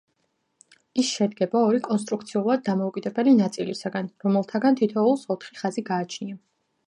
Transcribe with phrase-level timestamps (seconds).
[1.01, 6.41] ის შედგება ორი კონსტრუქციულად დამოუკიდებელი ნაწილისაგან, რომელთაგან თითოეულს ოთხი ხაზი გააჩნია.